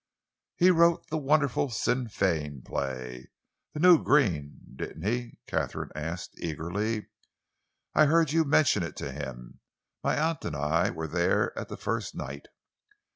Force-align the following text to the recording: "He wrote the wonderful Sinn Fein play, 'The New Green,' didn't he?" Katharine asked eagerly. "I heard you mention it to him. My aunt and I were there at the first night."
"He 0.55 0.71
wrote 0.71 1.05
the 1.11 1.17
wonderful 1.19 1.69
Sinn 1.69 2.07
Fein 2.09 2.63
play, 2.63 3.27
'The 3.73 3.81
New 3.81 4.03
Green,' 4.03 4.73
didn't 4.75 5.03
he?" 5.03 5.37
Katharine 5.45 5.91
asked 5.93 6.33
eagerly. 6.39 7.09
"I 7.93 8.05
heard 8.07 8.31
you 8.31 8.43
mention 8.43 8.81
it 8.81 8.95
to 8.95 9.11
him. 9.11 9.59
My 10.03 10.19
aunt 10.19 10.43
and 10.43 10.55
I 10.55 10.89
were 10.89 11.05
there 11.07 11.55
at 11.55 11.69
the 11.69 11.77
first 11.77 12.15
night." 12.15 12.47